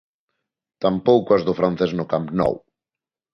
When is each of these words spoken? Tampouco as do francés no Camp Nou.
Tampouco 0.83 1.29
as 1.33 1.43
do 1.47 1.57
francés 1.59 1.91
no 1.97 2.05
Camp 2.11 2.27
Nou. 2.39 2.53